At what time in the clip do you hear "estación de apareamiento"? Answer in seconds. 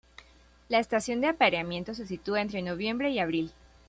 0.79-1.93